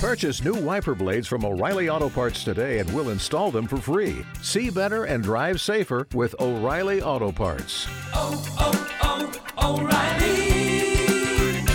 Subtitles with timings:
[0.00, 4.24] Purchase new wiper blades from O'Reilly Auto Parts today and we'll install them for free.
[4.40, 7.86] See better and drive safer with O'Reilly Auto Parts.
[8.14, 11.66] Oh, oh, oh, O'Reilly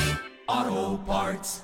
[0.47, 1.61] Auto Parts.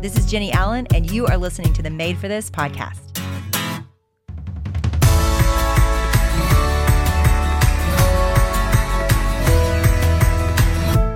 [0.00, 3.18] This is Jenny Allen, and you are listening to the Made for This podcast.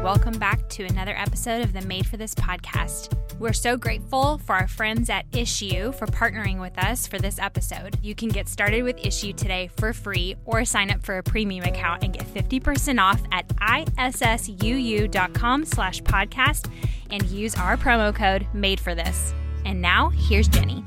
[0.04, 3.23] Welcome back to another episode of the Made for This podcast.
[3.38, 7.98] We're so grateful for our friends at Issuu for partnering with us for this episode.
[8.00, 11.64] You can get started with Issuu today for free or sign up for a premium
[11.64, 13.48] account and get 50% off at
[13.96, 16.70] issuu.com slash podcast
[17.10, 19.34] and use our promo code Made for This.
[19.64, 20.84] And now here's Jenny.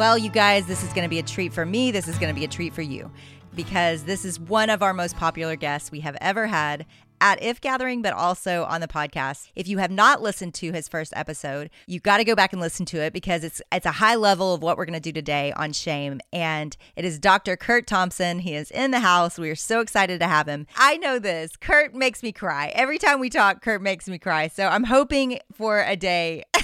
[0.00, 1.90] Well, you guys, this is going to be a treat for me.
[1.90, 3.10] This is going to be a treat for you
[3.54, 6.86] because this is one of our most popular guests we have ever had
[7.20, 9.50] at If Gathering, but also on the podcast.
[9.54, 12.62] If you have not listened to his first episode, you've got to go back and
[12.62, 15.12] listen to it because it's it's a high level of what we're going to do
[15.12, 16.22] today on shame.
[16.32, 17.58] And it is Dr.
[17.58, 18.38] Curt Thompson.
[18.38, 19.38] He is in the house.
[19.38, 20.66] We are so excited to have him.
[20.76, 21.58] I know this.
[21.58, 22.68] Curt makes me cry.
[22.68, 24.48] Every time we talk, Curt makes me cry.
[24.48, 26.44] So I'm hoping for a day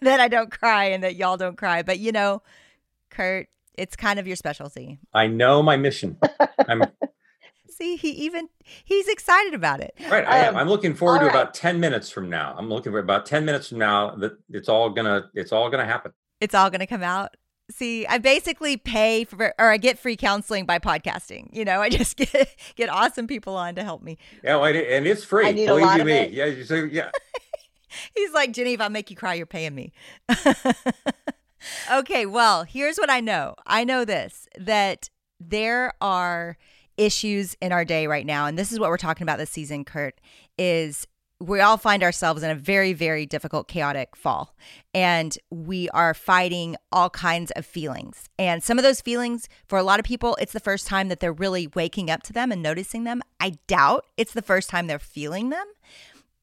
[0.00, 1.82] that I don't cry and that y'all don't cry.
[1.82, 2.40] But you know,
[3.10, 4.98] Curt, it's kind of your specialty.
[5.12, 6.18] I know my mission.
[6.68, 6.82] I'm
[7.68, 8.48] See, he even
[8.84, 9.94] he's excited about it.
[10.10, 10.26] right.
[10.26, 10.54] I am.
[10.54, 11.34] Um, I'm looking forward to right.
[11.34, 12.54] about ten minutes from now.
[12.58, 15.86] I'm looking for about ten minutes from now that it's all gonna it's all gonna
[15.86, 16.12] happen.
[16.40, 17.36] It's all going to come out.
[17.70, 21.48] See, I basically pay for or I get free counseling by podcasting.
[21.52, 24.18] You know, I just get get awesome people on to help me.
[24.42, 25.46] Yeah, well, and it's free.
[25.46, 26.12] I need a Believe lot you of me.
[26.14, 26.32] it.
[26.32, 27.10] Yeah, you say, yeah.
[28.14, 29.92] He's like, Jenny, if I make you cry, you're paying me.
[31.90, 33.54] Okay, well, here's what I know.
[33.66, 36.56] I know this that there are
[36.96, 39.84] issues in our day right now, and this is what we're talking about this season,
[39.84, 40.20] Curt,
[40.58, 41.06] is
[41.40, 44.54] we all find ourselves in a very, very difficult, chaotic fall.
[44.92, 48.28] And we are fighting all kinds of feelings.
[48.38, 51.20] And some of those feelings, for a lot of people, it's the first time that
[51.20, 53.22] they're really waking up to them and noticing them.
[53.40, 55.64] I doubt it's the first time they're feeling them.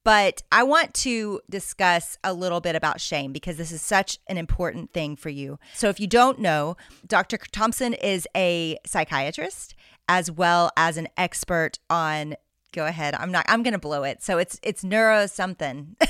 [0.04, 4.38] But I want to discuss a little bit about shame because this is such an
[4.38, 5.58] important thing for you.
[5.74, 6.76] So, if you don't know,
[7.06, 7.36] Dr.
[7.52, 9.74] Thompson is a psychiatrist
[10.08, 12.36] as well as an expert on.
[12.72, 13.14] Go ahead.
[13.14, 13.46] I'm not.
[13.48, 14.22] I'm going to blow it.
[14.22, 15.96] So it's it's neuro something.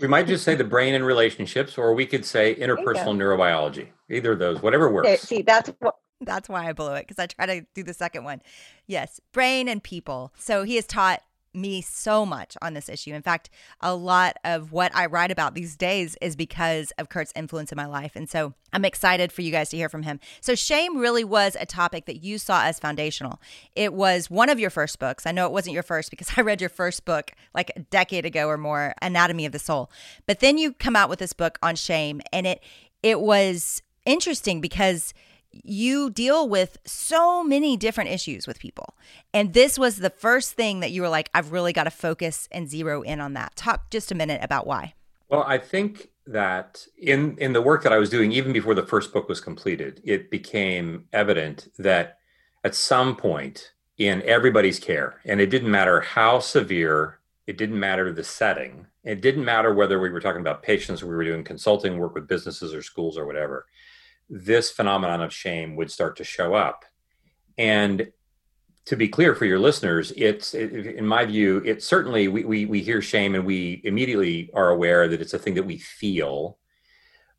[0.00, 3.88] We might just say the brain and relationships, or we could say interpersonal neurobiology.
[4.10, 5.22] Either of those, whatever Okay, works.
[5.22, 8.24] see, that's what That's why I blew it because I try to do the second
[8.24, 8.42] one.
[8.86, 10.32] Yes, brain and people.
[10.36, 11.22] So he has taught
[11.54, 13.12] me so much on this issue.
[13.14, 17.32] In fact, a lot of what I write about these days is because of Curt's
[17.36, 18.12] influence in my life.
[18.16, 20.18] And so I'm excited for you guys to hear from him.
[20.40, 23.40] So, shame really was a topic that you saw as foundational.
[23.76, 25.26] It was one of your first books.
[25.26, 28.24] I know it wasn't your first because I read your first book like a decade
[28.24, 29.90] ago or more, Anatomy of the Soul.
[30.26, 32.62] But then you come out with this book on shame, and it
[33.02, 35.12] it was interesting because
[35.52, 38.94] you deal with so many different issues with people.
[39.32, 42.48] And this was the first thing that you were like, I've really got to focus
[42.50, 43.56] and zero in on that.
[43.56, 44.94] Talk just a minute about why.
[45.28, 48.86] Well, I think that in in the work that I was doing, even before the
[48.86, 52.18] first book was completed, it became evident that
[52.64, 58.12] at some point in everybody's care, and it didn't matter how severe, it didn't matter
[58.12, 61.98] the setting, it didn't matter whether we were talking about patients we were doing consulting
[61.98, 63.66] work with businesses or schools or whatever,
[64.28, 66.84] this phenomenon of shame would start to show up.
[67.58, 68.12] And
[68.86, 72.64] to be clear for your listeners, it's it, in my view, it's certainly we, we
[72.64, 76.58] we hear shame and we immediately are aware that it's a thing that we feel.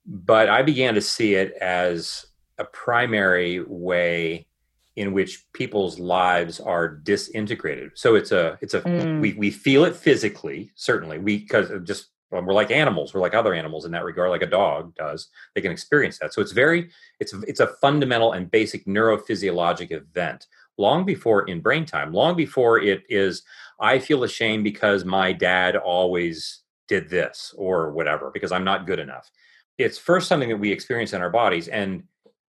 [0.06, 2.26] But I began to see it as
[2.58, 4.48] a primary way
[4.96, 7.92] in which people's lives are disintegrated.
[7.96, 9.20] So it's a it's a Mm.
[9.20, 11.18] we we feel it physically, certainly.
[11.18, 14.42] We because just well, we're like animals, we're like other animals in that regard, like
[14.42, 15.30] a dog does.
[15.56, 16.34] They can experience that.
[16.34, 16.90] So it's very
[17.20, 20.48] it's it's a fundamental and basic neurophysiologic event
[20.78, 23.44] long before in brain time, long before it is,
[23.80, 29.00] I feel ashamed because my dad always did this or whatever, because I'm not good
[29.00, 29.30] enough.
[29.78, 32.04] It's first something that we experience in our bodies and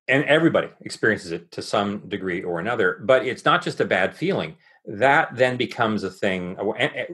[0.07, 4.15] and everybody experiences it to some degree or another, but it's not just a bad
[4.15, 4.55] feeling.
[4.87, 6.59] That then becomes a thing.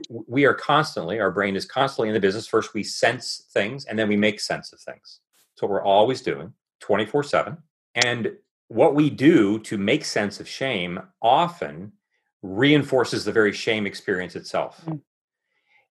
[0.09, 2.47] We are constantly, our brain is constantly in the business.
[2.47, 5.21] First, we sense things and then we make sense of things.
[5.55, 7.57] So we're always doing 24 7.
[7.95, 8.33] And
[8.67, 11.93] what we do to make sense of shame often
[12.41, 14.81] reinforces the very shame experience itself.
[14.85, 15.01] Mm.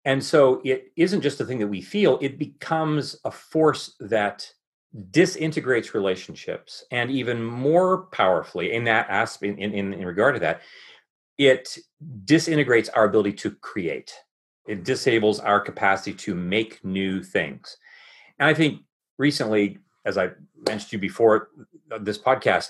[0.05, 4.51] And so it isn't just a thing that we feel, it becomes a force that
[5.11, 10.63] disintegrates relationships and even more powerfully in that aspect in, in, in regard to that
[11.41, 11.79] it
[12.27, 14.13] disintegrates our ability to create
[14.69, 17.77] it disables our capacity to make new things
[18.39, 18.83] and i think
[19.19, 20.29] recently as i
[20.69, 21.49] mentioned to you before
[21.91, 22.67] uh, this podcast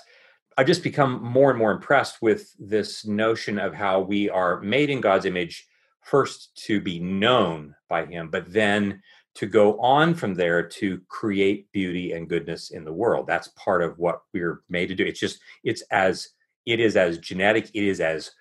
[0.57, 4.89] i've just become more and more impressed with this notion of how we are made
[4.89, 5.67] in god's image
[5.99, 9.01] first to be known by him but then
[9.33, 13.27] to go on from there to create beauty and goodness in the world.
[13.27, 15.05] That's part of what we're made to do.
[15.05, 16.29] It's just it's as
[16.65, 18.31] it is as genetic, it is as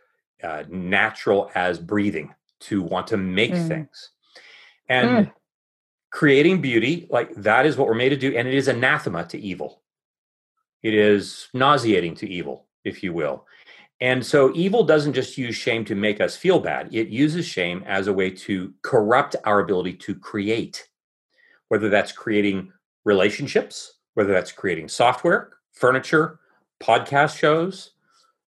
[0.43, 3.69] uh, natural as breathing to want to make mm.
[3.69, 4.11] things.
[4.89, 5.33] And mm.
[6.11, 8.37] creating beauty, like that is what we're made to do.
[8.37, 9.83] And it is anathema to evil.
[10.83, 13.47] It is nauseating to evil, if you will.
[14.01, 17.85] And so evil doesn't just use shame to make us feel bad, it uses shame
[17.87, 20.89] as a way to corrupt our ability to create,
[21.69, 22.73] whether that's creating
[23.05, 26.41] relationships, whether that's creating software, furniture,
[26.83, 27.91] podcast shows,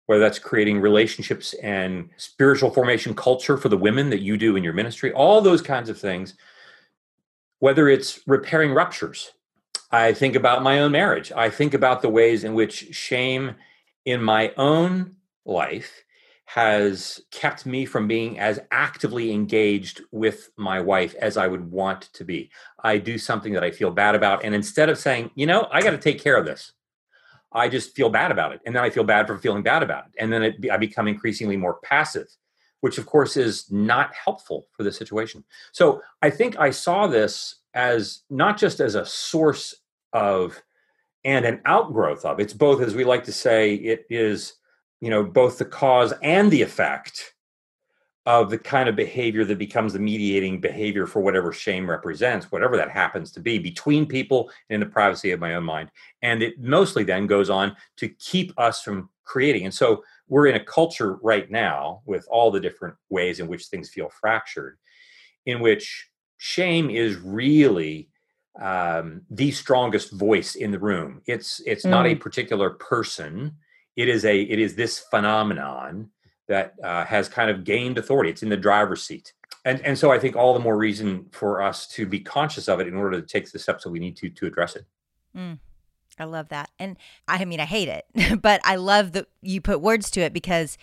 [0.05, 4.63] whether that's creating relationships and spiritual formation culture for the women that you do in
[4.63, 6.35] your ministry, all those kinds of things,
[7.59, 9.31] whether it's repairing ruptures.
[9.91, 11.31] I think about my own marriage.
[11.31, 13.55] I think about the ways in which shame
[14.05, 15.15] in my own
[15.45, 16.03] life
[16.45, 22.09] has kept me from being as actively engaged with my wife as I would want
[22.13, 22.51] to be.
[22.83, 24.43] I do something that I feel bad about.
[24.43, 26.73] And instead of saying, you know, I got to take care of this,
[27.53, 28.61] I just feel bad about it.
[28.65, 30.11] And then I feel bad for feeling bad about it.
[30.17, 32.27] And then it, I become increasingly more passive,
[32.81, 35.43] which of course is not helpful for the situation.
[35.71, 39.73] So I think I saw this as not just as a source
[40.13, 40.61] of
[41.25, 44.53] and an outgrowth of, it's both, as we like to say, it is
[45.03, 47.32] you know both the cause and the effect
[48.25, 52.77] of the kind of behavior that becomes the mediating behavior for whatever shame represents whatever
[52.77, 55.91] that happens to be between people in the privacy of my own mind
[56.21, 60.55] and it mostly then goes on to keep us from creating and so we're in
[60.55, 64.77] a culture right now with all the different ways in which things feel fractured
[65.45, 68.09] in which shame is really
[68.61, 71.89] um, the strongest voice in the room it's it's mm.
[71.89, 72.19] not a mm.
[72.19, 73.53] particular person
[73.95, 76.09] it is a it is this phenomenon
[76.47, 78.29] that uh, has kind of gained authority.
[78.29, 79.33] It's in the driver's seat,
[79.65, 82.79] and and so I think all the more reason for us to be conscious of
[82.79, 84.85] it in order to take the steps that we need to to address it.
[85.35, 85.59] Mm,
[86.19, 86.97] I love that, and
[87.27, 90.77] I mean I hate it, but I love that you put words to it because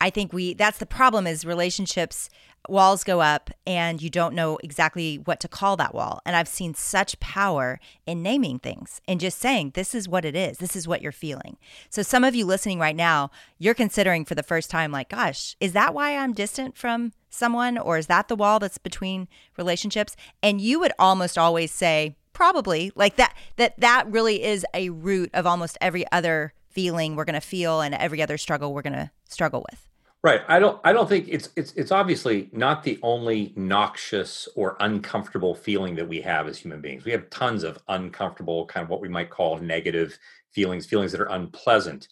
[0.00, 2.28] I think we that's the problem is relationships
[2.68, 6.20] walls go up and you don't know exactly what to call that wall.
[6.24, 10.36] And I've seen such power in naming things and just saying, this is what it
[10.36, 10.58] is.
[10.58, 11.56] This is what you're feeling.
[11.90, 15.56] So, some of you listening right now, you're considering for the first time, like, gosh,
[15.60, 17.78] is that why I'm distant from someone?
[17.78, 20.16] Or is that the wall that's between relationships?
[20.42, 25.30] And you would almost always say, probably like that, that that really is a root
[25.32, 28.92] of almost every other feeling we're going to feel and every other struggle we're going
[28.92, 29.88] to struggle with.
[30.26, 30.40] Right.
[30.48, 35.54] I don't I don't think it's it's it's obviously not the only noxious or uncomfortable
[35.54, 37.04] feeling that we have as human beings.
[37.04, 40.18] We have tons of uncomfortable kind of what we might call negative
[40.50, 42.08] feelings, feelings that are unpleasant.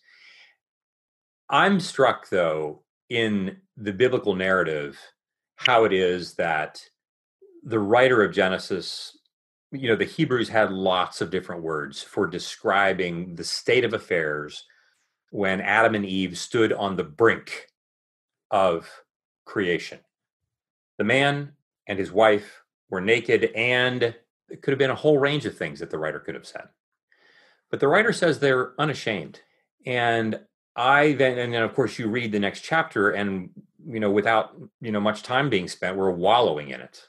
[1.50, 4.96] I'm struck though in the biblical narrative
[5.56, 6.80] how it is that
[7.64, 9.18] the writer of Genesis
[9.72, 14.64] you know the Hebrews had lots of different words for describing the state of affairs
[15.32, 17.66] when Adam and Eve stood on the brink
[18.54, 18.88] of
[19.44, 19.98] creation.
[20.96, 21.54] The man
[21.88, 24.14] and his wife were naked, and
[24.48, 26.68] it could have been a whole range of things that the writer could have said.
[27.68, 29.40] But the writer says they're unashamed.
[29.84, 30.38] And
[30.76, 33.50] I then, and then of course, you read the next chapter, and
[33.84, 37.08] you know, without you know much time being spent, we're wallowing in it.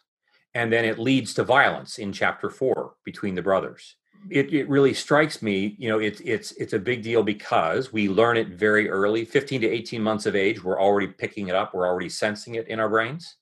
[0.56, 3.98] And then it leads to violence in chapter four between the brothers
[4.30, 8.10] it, it really strikes me you know it's it's it's a big deal because we
[8.10, 9.26] learn it very early.
[9.26, 11.74] 15 to 18 months of age we're already picking it up.
[11.74, 13.36] We're already sensing it in our brains.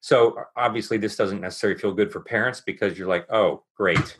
[0.00, 4.16] So obviously this doesn't necessarily feel good for parents because you're like oh great.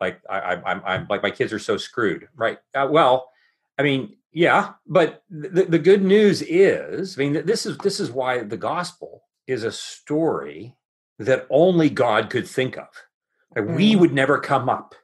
[0.00, 2.28] Like I, I i'm i'm like my kids are so screwed.
[2.36, 2.58] Right.
[2.74, 3.30] Uh, well
[3.78, 8.10] i mean yeah but the, the good news is i mean this is this is
[8.10, 10.76] why the gospel is a story
[11.18, 12.88] that only god could think of.
[13.56, 13.76] Like mm.
[13.76, 14.94] we would never come up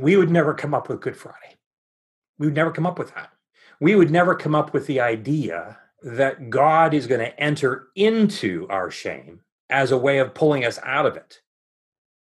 [0.00, 1.58] we would never come up with Good Friday.
[2.38, 3.30] We would never come up with that.
[3.80, 8.66] We would never come up with the idea that God is going to enter into
[8.70, 11.40] our shame as a way of pulling us out of it,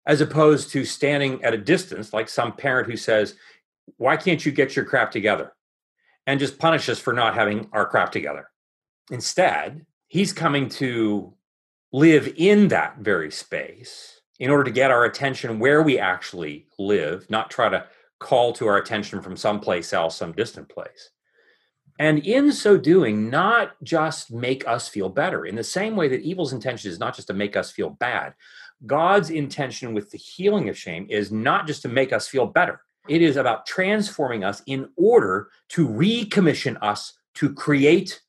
[0.06, 3.36] as opposed to standing at a distance, like some parent who says,
[3.96, 5.54] Why can't you get your crap together?
[6.26, 8.48] And just punish us for not having our crap together.
[9.10, 11.32] Instead, he's coming to
[11.90, 17.28] live in that very space in order to get our attention where we actually live,
[17.30, 17.86] not try to
[18.18, 21.10] call to our attention from someplace else, some distant place.
[21.98, 25.44] And in so doing, not just make us feel better.
[25.44, 28.34] In the same way that evil's intention is not just to make us feel bad,
[28.86, 32.80] God's intention with the healing of shame is not just to make us feel better.
[33.08, 38.20] It is about transforming us in order to recommission us to create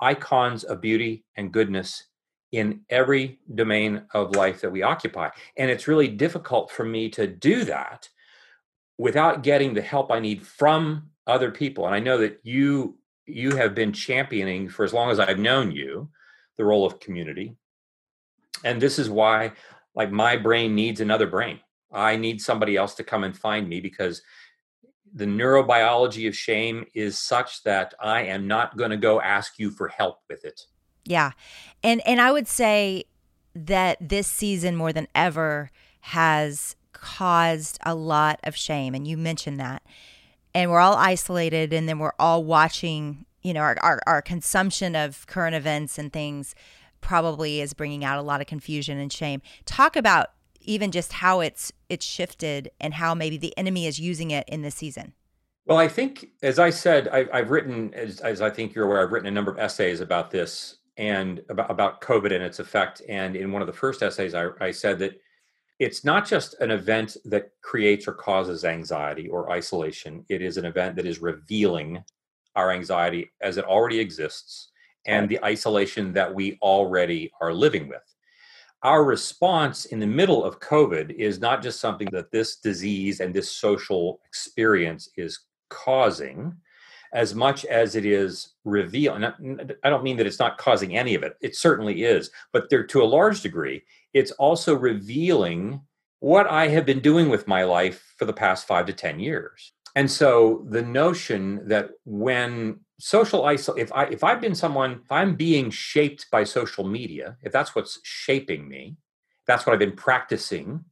[0.00, 2.04] icons of beauty and goodness
[2.52, 5.28] in every domain of life that we occupy.
[5.56, 8.08] And it's really difficult for me to do that
[8.96, 11.86] without getting the help I need from other people.
[11.86, 15.70] And I know that you you have been championing for as long as I've known
[15.70, 16.08] you
[16.56, 17.56] the role of community.
[18.64, 19.52] And this is why
[19.94, 21.60] like my brain needs another brain.
[21.92, 24.22] I need somebody else to come and find me because
[25.14, 29.70] the neurobiology of shame is such that I am not going to go ask you
[29.70, 30.60] for help with it.
[31.08, 31.32] Yeah.
[31.82, 33.04] And and I would say
[33.54, 39.58] that this season more than ever has caused a lot of shame and you mentioned
[39.58, 39.82] that.
[40.54, 44.94] And we're all isolated and then we're all watching, you know, our, our, our consumption
[44.94, 46.54] of current events and things
[47.00, 49.40] probably is bringing out a lot of confusion and shame.
[49.64, 50.28] Talk about
[50.60, 54.60] even just how it's it's shifted and how maybe the enemy is using it in
[54.60, 55.14] this season.
[55.68, 59.02] Well, I think, as I said, I, have written, as, as, I think you're aware,
[59.02, 63.02] I've written a number of essays about this and about, about COVID and its effect.
[63.08, 65.18] And in one of the first essays, I, I said that
[65.78, 70.64] it's not just an event that creates or causes anxiety or isolation, it is an
[70.64, 72.02] event that is revealing
[72.56, 74.70] our anxiety as it already exists
[75.06, 78.02] and the isolation that we already are living with.
[78.82, 83.32] Our response in the middle of COVID is not just something that this disease and
[83.32, 85.40] this social experience is
[85.70, 86.54] causing,
[87.12, 89.24] as much as it is revealing.
[89.24, 91.36] I don't mean that it's not causing any of it.
[91.40, 95.80] It certainly is, but there, to a large degree, it's also revealing
[96.20, 99.72] what I have been doing with my life for the past five to ten years.
[99.94, 105.12] And so the notion that when social isol if I if I've been someone, if
[105.12, 108.96] I'm being shaped by social media, if that's what's shaping me,
[109.46, 110.84] that's what I've been practicing,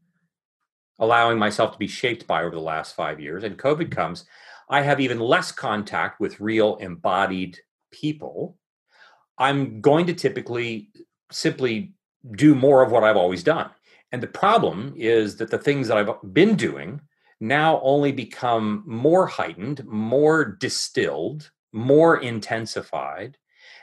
[0.99, 4.25] allowing myself to be shaped by over the last five years, and COVID comes,
[4.69, 7.59] I have even less contact with real embodied
[7.91, 8.57] people,
[9.39, 10.91] I'm going to typically
[11.31, 11.95] simply
[12.33, 13.71] do more of what I've always done.
[14.13, 17.01] And the problem is that the things that I've been doing
[17.41, 23.37] now only become more heightened, more distilled, more intensified.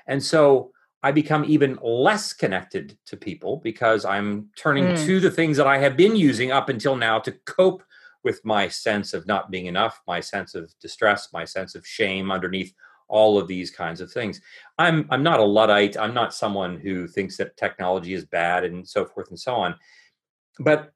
[0.07, 0.71] And so
[1.03, 5.05] I become even less connected to people because I'm turning mm.
[5.05, 7.83] to the things that I have been using up until now to cope
[8.23, 12.31] with my sense of not being enough, my sense of distress, my sense of shame
[12.31, 12.73] underneath
[13.07, 14.41] all of these kinds of things.
[14.77, 15.97] I'm I'm not a luddite.
[15.97, 19.75] I'm not someone who thinks that technology is bad and so forth and so on.
[20.59, 20.93] But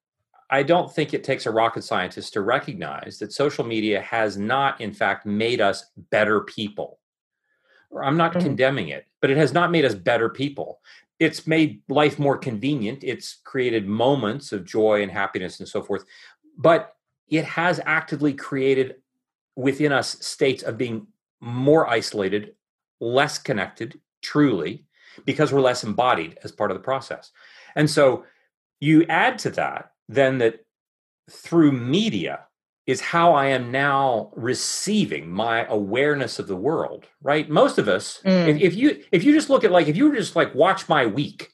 [0.49, 4.79] I don't think it takes a rocket scientist to recognize that social media has not,
[4.79, 6.99] in fact, made us better people.
[8.01, 8.41] I'm not mm-hmm.
[8.41, 10.79] condemning it, but it has not made us better people.
[11.19, 13.03] It's made life more convenient.
[13.03, 16.05] It's created moments of joy and happiness and so forth.
[16.57, 16.95] But
[17.29, 18.95] it has actively created
[19.55, 21.07] within us states of being
[21.39, 22.53] more isolated,
[22.99, 24.85] less connected, truly,
[25.25, 27.31] because we're less embodied as part of the process.
[27.75, 28.25] And so
[28.79, 30.65] you add to that then that
[31.29, 32.41] through media
[32.85, 37.49] is how I am now receiving my awareness of the world, right?
[37.49, 38.47] Most of us, mm.
[38.47, 41.05] if, if you if you just look at like if you just like watch my
[41.05, 41.51] week,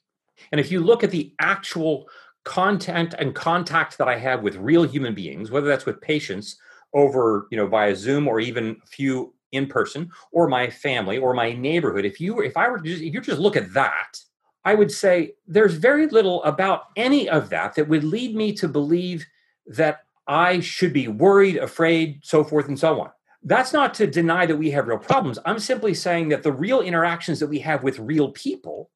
[0.51, 2.07] and if you look at the actual
[2.43, 6.57] content and contact that I have with real human beings, whether that's with patients
[6.93, 11.33] over, you know, via Zoom or even a few in person, or my family or
[11.33, 14.17] my neighborhood, if you if I were to just if you just look at that,
[14.65, 18.67] I would say there's very little about any of that that would lead me to
[18.67, 19.25] believe
[19.67, 23.11] that I should be worried, afraid, so forth and so on.
[23.43, 25.37] That's not to deny that we have real problems.
[25.45, 28.89] I'm simply saying that the real interactions that we have with real people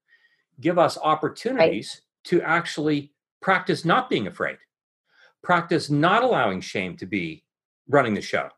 [0.61, 2.29] give us opportunities right.
[2.29, 3.11] to actually
[3.47, 4.57] practice not being afraid,
[5.41, 7.45] practice not allowing shame to be
[7.87, 8.49] running the show.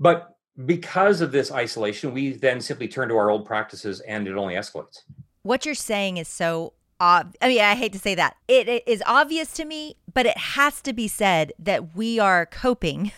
[0.00, 4.34] But because of this isolation, we then simply turn to our old practices and it
[4.34, 5.02] only escalates.
[5.42, 8.34] What you're saying is so ob- I mean, I hate to say that.
[8.48, 12.46] It, it is obvious to me, but it has to be said that we are
[12.46, 13.12] coping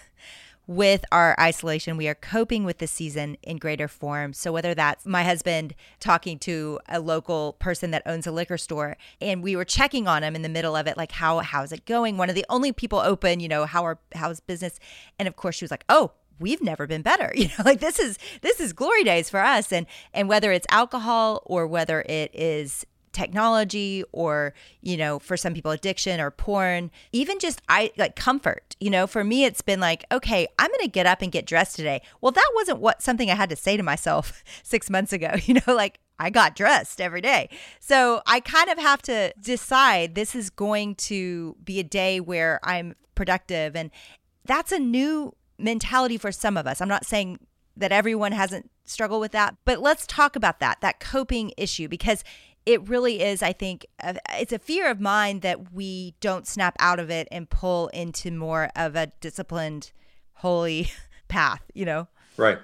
[0.69, 1.97] with our isolation.
[1.97, 4.35] We are coping with the season in greater form.
[4.35, 8.97] So whether that's my husband talking to a local person that owns a liquor store
[9.21, 11.87] and we were checking on him in the middle of it like how how's it
[11.87, 12.19] going?
[12.19, 14.79] One of the only people open, you know, how are how's business?
[15.19, 17.99] And of course she was like, "Oh, we've never been better you know like this
[17.99, 22.31] is this is glory days for us and and whether it's alcohol or whether it
[22.33, 22.87] is
[23.19, 28.77] technology or you know for some people addiction or porn even just i like comfort
[28.79, 31.75] you know for me it's been like okay i'm gonna get up and get dressed
[31.75, 35.33] today well that wasn't what something i had to say to myself six months ago
[35.45, 37.49] you know like I got dressed every day.
[37.79, 42.59] So I kind of have to decide this is going to be a day where
[42.65, 43.77] I'm productive.
[43.77, 43.93] And
[44.45, 46.81] that's a new mentality for some of us.
[46.81, 47.39] I'm not saying
[47.77, 52.25] that everyone hasn't struggled with that, but let's talk about that, that coping issue, because
[52.69, 53.87] it really is, I think,
[54.35, 58.31] it's a fear of mine that we don't snap out of it and pull into
[58.31, 59.91] more of a disciplined,
[60.35, 60.91] holy
[61.29, 62.09] path, you know?
[62.37, 62.59] Right.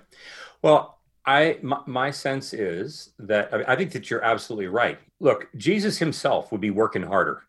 [0.61, 4.99] Well, I my, my, sense is that I, mean, I think that you're absolutely right.
[5.21, 7.43] Look, Jesus himself would be working harder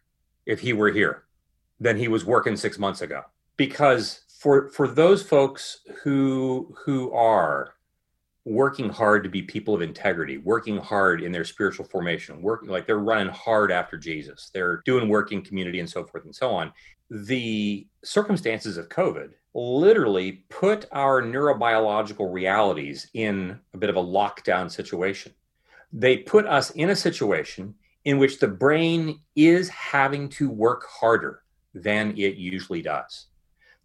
[0.45, 1.23] if he were here
[1.81, 3.23] than he was working six months ago,
[3.57, 7.74] because for for those folks who who are
[8.45, 12.85] working hard to be people of integrity, working hard in their spiritual formation, working like
[12.85, 16.51] they're running hard after Jesus, they're doing work in community and so forth and so
[16.51, 16.71] on.
[17.09, 24.69] The circumstances of COVID literally put our neurobiological realities in a bit of a lockdown
[24.69, 25.33] situation.
[25.91, 27.73] They put us in a situation
[28.03, 31.41] in which the brain is having to work harder
[31.73, 33.27] than it usually does.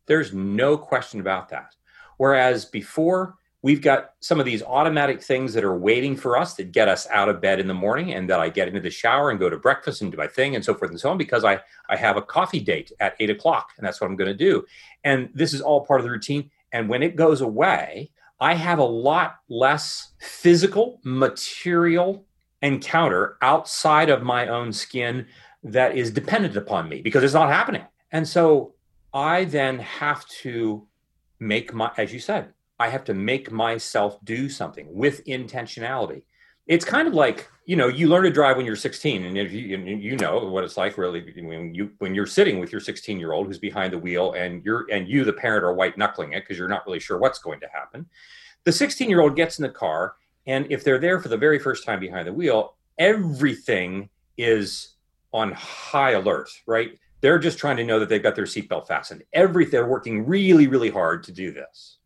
[0.06, 1.74] There's no question about that.
[2.18, 6.72] Whereas before, we've got some of these automatic things that are waiting for us that
[6.72, 9.30] get us out of bed in the morning and that I get into the shower
[9.30, 11.44] and go to breakfast and do my thing and so forth and so on because
[11.44, 14.34] I, I have a coffee date at eight o'clock and that's what I'm going to
[14.34, 14.64] do.
[15.04, 16.50] And this is all part of the routine.
[16.72, 22.24] And when it goes away, I have a lot less physical, material
[22.62, 25.26] encounter outside of my own skin
[25.62, 27.84] that is dependent upon me because it's not happening.
[28.12, 28.74] And so
[29.12, 30.86] I then have to
[31.38, 36.22] make my, as you said, I have to make myself do something with intentionality.
[36.66, 39.52] It's kind of like you know you learn to drive when you're 16, and if
[39.52, 43.18] you you know what it's like really when you when you're sitting with your 16
[43.18, 46.32] year old who's behind the wheel, and you're and you the parent are white knuckling
[46.32, 48.06] it because you're not really sure what's going to happen.
[48.64, 50.14] The 16 year old gets in the car,
[50.46, 54.08] and if they're there for the very first time behind the wheel, everything
[54.38, 54.94] is
[55.34, 56.98] on high alert, right?
[57.20, 59.22] They're just trying to know that they've got their seatbelt fastened.
[59.34, 61.98] Everything they're working really, really hard to do this.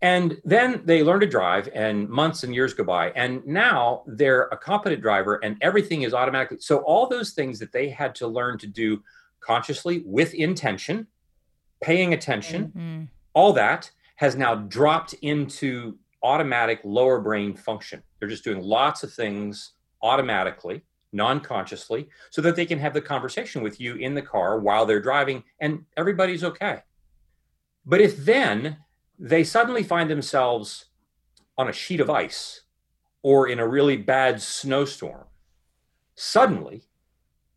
[0.00, 3.10] And then they learn to drive, and months and years go by.
[3.10, 6.58] And now they're a competent driver, and everything is automatically.
[6.60, 9.02] So, all those things that they had to learn to do
[9.40, 11.08] consciously with intention,
[11.82, 13.04] paying attention, mm-hmm.
[13.34, 18.02] all that has now dropped into automatic lower brain function.
[18.18, 20.82] They're just doing lots of things automatically,
[21.12, 24.86] non consciously, so that they can have the conversation with you in the car while
[24.86, 26.82] they're driving, and everybody's okay.
[27.84, 28.76] But if then
[29.18, 30.86] they suddenly find themselves
[31.56, 32.62] on a sheet of ice
[33.22, 35.24] or in a really bad snowstorm,
[36.14, 36.84] suddenly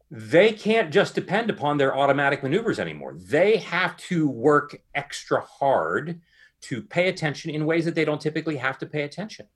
[0.09, 3.15] they can't just depend upon their automatic maneuvers anymore.
[3.15, 6.19] They have to work extra hard
[6.61, 9.47] to pay attention in ways that they don't typically have to pay attention.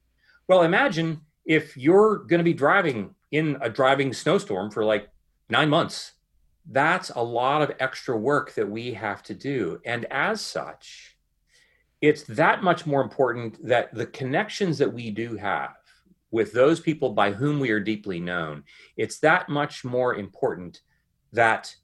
[0.48, 5.10] Well, imagine if you're going to be driving in a driving snowstorm for like
[5.50, 6.14] nine months.
[6.72, 9.80] That's a lot of extra work that we have to do.
[9.86, 11.15] And as such,
[12.06, 15.72] it's that much more important that the connections that we do have
[16.30, 18.64] with those people by whom we are deeply known,
[18.96, 20.82] it's that much more important
[21.34, 21.76] that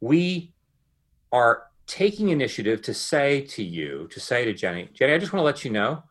[0.00, 0.52] we
[1.32, 5.40] are taking initiative to say to you, to say to Jenny, Jenny, I just want
[5.40, 6.04] to let you know,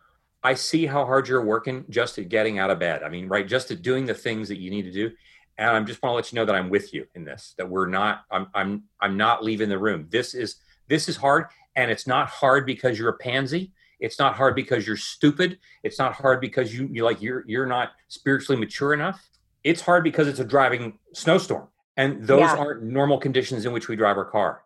[0.43, 3.02] I see how hard you're working just at getting out of bed.
[3.02, 5.10] I mean, right, just at doing the things that you need to do.
[5.58, 7.69] And I'm just want to let you know that I'm with you in this, that
[7.69, 10.08] we're not, I'm, I'm, I'm not leaving the room.
[10.10, 10.58] This is,
[10.89, 13.71] this is hard and it's not hard because you're a pansy.
[13.99, 15.59] It's not hard because you're stupid.
[15.83, 19.29] It's not hard because you you like you're you're not spiritually mature enough.
[19.63, 21.67] It's hard because it's a driving snowstorm.
[21.95, 22.55] And those yeah.
[22.57, 24.63] aren't normal conditions in which we drive our car.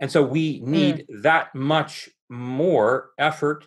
[0.00, 1.22] And so we need mm.
[1.22, 3.66] that much more effort.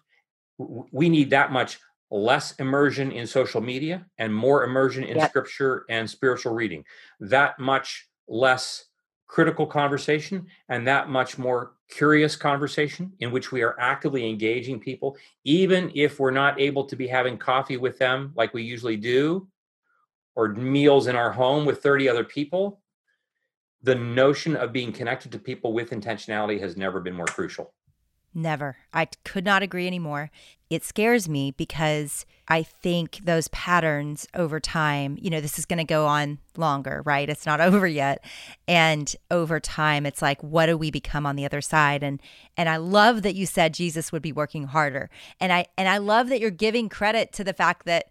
[0.57, 5.29] We need that much less immersion in social media and more immersion in yep.
[5.29, 6.85] scripture and spiritual reading.
[7.19, 8.85] That much less
[9.33, 15.17] critical conversation and that much more curious conversation in which we are actively engaging people,
[15.43, 19.47] even if we're not able to be having coffee with them like we usually do,
[20.35, 22.79] or meals in our home with 30 other people.
[23.81, 27.73] The notion of being connected to people with intentionality has never been more crucial.
[28.35, 28.77] Never.
[28.91, 30.31] I could not agree anymore.
[30.69, 35.77] It scares me because I think those patterns over time, you know, this is going
[35.77, 37.29] to go on longer, right?
[37.29, 38.23] It's not over yet.
[38.67, 42.01] And over time, it's like what do we become on the other side?
[42.01, 42.21] And
[42.57, 45.11] and I love that you said Jesus would be working harder.
[45.39, 48.07] And I and I love that you're giving credit to the fact that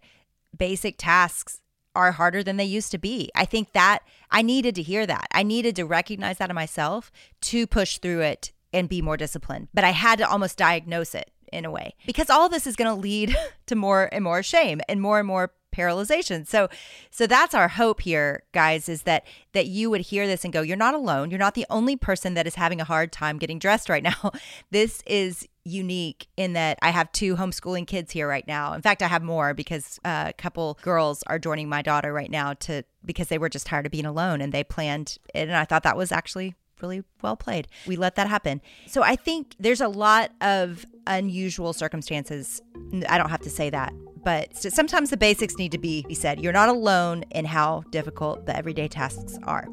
[0.57, 1.59] basic tasks
[1.95, 3.29] are harder than they used to be.
[3.35, 3.99] I think that
[4.31, 5.27] I needed to hear that.
[5.31, 9.67] I needed to recognize that in myself to push through it and be more disciplined.
[9.73, 12.93] But I had to almost diagnose it in a way because all this is going
[12.93, 13.35] to lead
[13.67, 16.47] to more and more shame and more and more paralyzation.
[16.47, 16.69] So
[17.09, 20.61] so that's our hope here guys is that that you would hear this and go
[20.61, 21.31] you're not alone.
[21.31, 24.31] You're not the only person that is having a hard time getting dressed right now.
[24.71, 28.73] this is unique in that I have two homeschooling kids here right now.
[28.73, 32.29] In fact, I have more because uh, a couple girls are joining my daughter right
[32.29, 35.55] now to because they were just tired of being alone and they planned it and
[35.55, 37.67] I thought that was actually really well played.
[37.87, 38.61] We let that happen.
[38.87, 42.61] So I think there's a lot of unusual circumstances.
[43.07, 46.41] I don't have to say that, but sometimes the basics need to be said.
[46.41, 49.67] You're not alone in how difficult the everyday tasks are.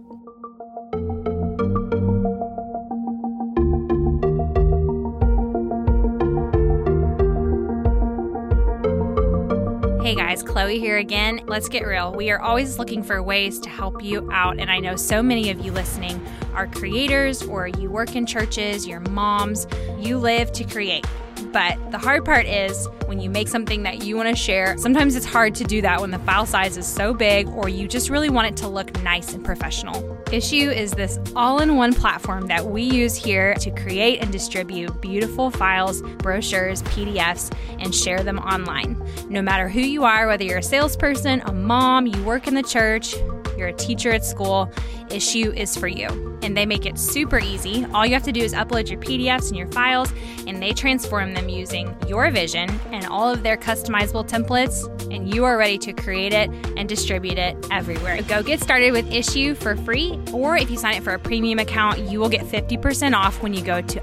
[10.03, 11.43] Hey guys, Chloe here again.
[11.47, 12.15] Let's get real.
[12.15, 15.51] We are always looking for ways to help you out, and I know so many
[15.51, 19.67] of you listening are creators or you work in churches, you're moms,
[19.99, 21.05] you live to create.
[21.53, 25.17] But the hard part is when you make something that you want to share, sometimes
[25.17, 28.11] it's hard to do that when the file size is so big or you just
[28.11, 30.03] really want it to look nice and professional.
[30.27, 35.01] Issuu is this all in one platform that we use here to create and distribute
[35.01, 38.97] beautiful files, brochures, PDFs, and share them online.
[39.29, 42.63] No matter who you are, whether you're a salesperson, a mom, you work in the
[42.63, 43.17] church,
[43.61, 44.73] you're a teacher at school,
[45.09, 46.09] Issuu is for you.
[46.43, 47.85] And they make it super easy.
[47.93, 50.13] All you have to do is upload your PDFs and your files,
[50.47, 55.45] and they transform them using your vision and all of their customizable templates, and you
[55.45, 58.23] are ready to create it and distribute it everywhere.
[58.23, 61.59] Go get started with Issuu for free, or if you sign up for a premium
[61.59, 64.01] account, you will get 50% off when you go to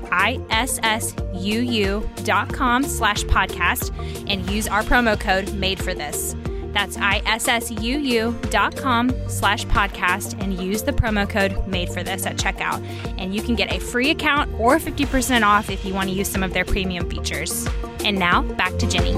[1.37, 3.91] issuu.com slash podcast
[4.29, 6.35] and use our promo code made for this.
[6.73, 8.49] That's issuu.com
[9.27, 12.85] slash podcast and use the promo code made for this at checkout.
[13.17, 16.29] And you can get a free account or 50% off if you want to use
[16.29, 17.67] some of their premium features.
[18.03, 19.15] And now back to Jenny.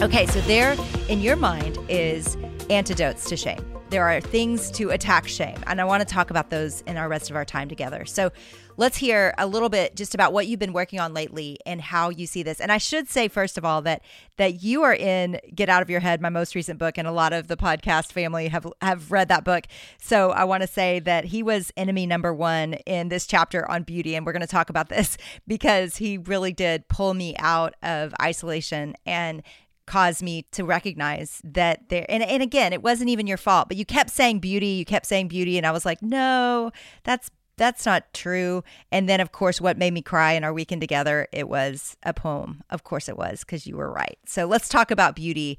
[0.00, 0.76] Okay, so there
[1.08, 2.36] in your mind is
[2.70, 3.64] antidotes to shame.
[3.90, 7.08] There are things to attack shame, and I want to talk about those in our
[7.08, 8.04] rest of our time together.
[8.04, 8.30] So,
[8.78, 12.10] let's hear a little bit just about what you've been working on lately and how
[12.10, 12.60] you see this.
[12.60, 14.02] And I should say first of all that
[14.36, 17.12] that you are in Get Out of Your Head, my most recent book, and a
[17.12, 19.66] lot of the podcast family have have read that book.
[20.00, 23.82] So I want to say that he was enemy number one in this chapter on
[23.82, 27.74] beauty, and we're going to talk about this because he really did pull me out
[27.82, 29.42] of isolation and
[29.86, 33.76] caused me to recognize that there and, and again it wasn't even your fault but
[33.78, 36.70] you kept saying beauty you kept saying beauty and i was like no
[37.04, 38.64] that's that's not true.
[38.90, 42.14] And then, of course, what made me cry in our weekend together, it was a
[42.14, 42.62] poem.
[42.70, 44.18] Of course, it was because you were right.
[44.24, 45.58] So let's talk about beauty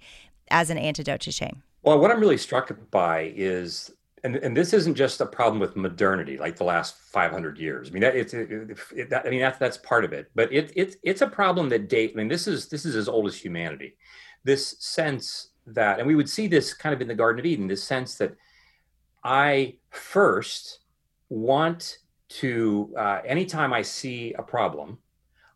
[0.50, 1.64] as an antidote to shame.
[1.84, 3.92] Well, what I'm really struck by is,
[4.24, 7.90] and, and this isn't just a problem with modernity, like the last 500 years.
[7.90, 10.52] I mean, that, it's, it, it, that, I mean, that's that's part of it, but
[10.52, 12.12] it, it it's a problem that date.
[12.14, 13.96] I mean, this is this is as old as humanity.
[14.44, 17.68] This sense that, and we would see this kind of in the Garden of Eden.
[17.68, 18.36] This sense that
[19.24, 20.79] I first
[21.30, 24.98] want to, uh, anytime I see a problem,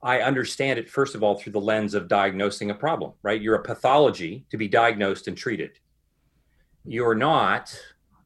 [0.01, 3.41] I understand it, first of all, through the lens of diagnosing a problem, right?
[3.41, 5.79] You're a pathology to be diagnosed and treated.
[6.86, 7.73] You're not,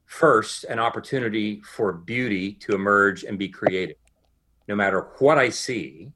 [0.05, 3.97] first, an opportunity for beauty to emerge and be created.
[4.67, 6.11] No matter what I see,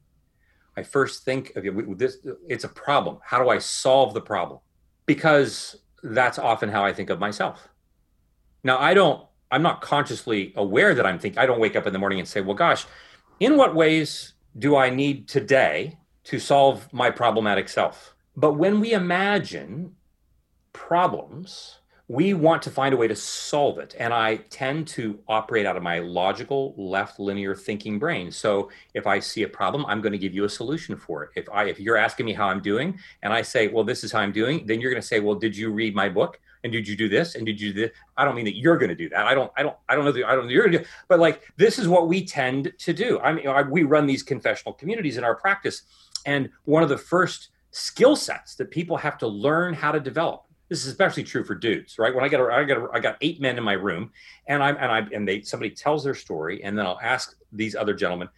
[0.76, 1.64] I first think of
[1.98, 2.18] this,
[2.48, 3.18] it's a problem.
[3.22, 4.60] How do I solve the problem?
[5.06, 7.68] Because that's often how I think of myself.
[8.64, 11.92] Now, I don't I'm not consciously aware that I'm thinking, I don't wake up in
[11.92, 12.86] the morning and say, well, gosh,
[13.38, 18.14] in what ways do I need today to solve my problematic self?
[18.34, 19.94] But when we imagine
[20.72, 23.94] problems, we want to find a way to solve it.
[23.98, 28.30] And I tend to operate out of my logical, left linear thinking brain.
[28.30, 31.30] So if I see a problem, I'm going to give you a solution for it.
[31.36, 34.12] If I if you're asking me how I'm doing and I say, well, this is
[34.12, 36.40] how I'm doing, then you're going to say, well, did you read my book?
[36.64, 37.34] And did you do this?
[37.34, 39.26] And did you do this i don't mean that you're going to do that.
[39.26, 40.84] I don't i don't i don't know that i don't know you're going to do
[41.08, 43.18] but like this is what we tend to do.
[43.20, 45.82] I mean I, we run these confessional communities in our practice
[46.26, 50.44] and one of the first skill sets that people have to learn how to develop
[50.68, 52.14] this is especially true for dudes right?
[52.14, 54.10] When i get a, i got i got eight men in my room
[54.46, 57.74] and i'm and i and they somebody tells their story and then i'll ask these
[57.74, 58.28] other gentlemen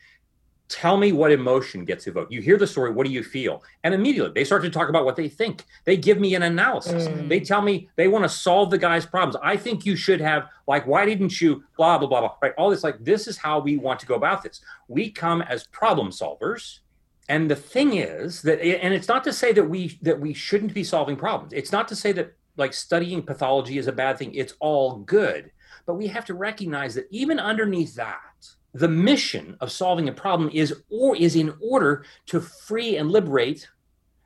[0.69, 2.33] tell me what emotion gets evoked.
[2.33, 3.63] You hear the story, what do you feel?
[3.83, 5.65] And immediately they start to talk about what they think.
[5.85, 7.07] They give me an analysis.
[7.07, 7.29] Mm.
[7.29, 9.37] They tell me they want to solve the guy's problems.
[9.43, 12.55] I think you should have, like, why didn't you, blah, blah, blah, blah, right?
[12.57, 14.63] All this, like, this is how we want to go about this.
[14.89, 16.81] We come as problem solvers
[17.29, 20.75] And the thing is that, and it's not to say that we that we shouldn't
[20.75, 21.53] be solving problems.
[21.53, 24.35] It's not to say that like studying pathology is a bad thing.
[24.35, 25.51] It's all good,
[25.87, 30.51] but we have to recognize that even underneath that, the mission of solving a problem
[30.53, 33.69] is or is in order to free and liberate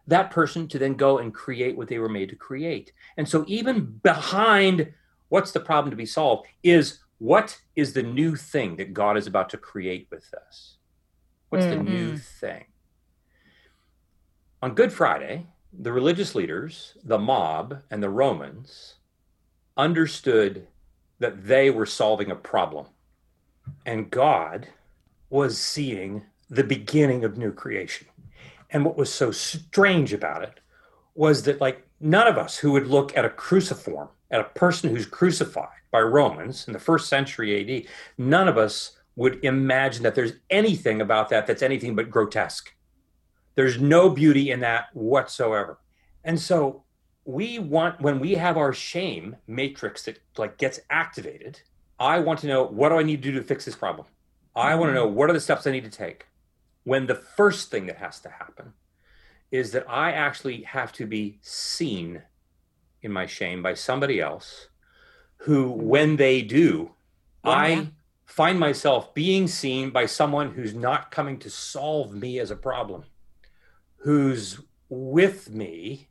[0.06, 2.92] that person to then go and create what they were made to create.
[3.18, 4.90] And so even behind
[5.28, 9.26] what's the problem to be solved is what is the new thing that God is
[9.26, 10.78] about to create with us?
[11.50, 11.84] What's mm-hmm.
[11.84, 12.64] the new thing?
[14.62, 15.46] On Good Friday,
[15.78, 18.94] the religious leaders, the mob, and the Romans
[19.76, 20.66] understood
[21.18, 22.86] that they were solving a problem.
[23.86, 24.68] And God
[25.30, 28.06] was seeing the beginning of new creation.
[28.70, 30.60] And what was so strange about it
[31.14, 34.90] was that, like, none of us who would look at a cruciform, at a person
[34.90, 40.14] who's crucified by Romans in the first century AD, none of us would imagine that
[40.14, 42.72] there's anything about that that's anything but grotesque.
[43.56, 45.80] There's no beauty in that whatsoever.
[46.22, 46.84] And so
[47.24, 51.60] we want when we have our shame matrix that like gets activated,
[51.98, 54.06] I want to know what do I need to do to fix this problem?
[54.54, 55.16] I want to know mm-hmm.
[55.16, 56.26] what are the steps I need to take
[56.84, 58.72] when the first thing that has to happen
[59.50, 62.22] is that I actually have to be seen
[63.02, 64.68] in my shame by somebody else
[65.38, 65.86] who, mm-hmm.
[65.86, 66.90] when they do,
[67.44, 67.50] yeah.
[67.50, 67.88] I
[68.26, 73.04] find myself being seen by someone who's not coming to solve me as a problem,
[73.96, 76.08] who's with me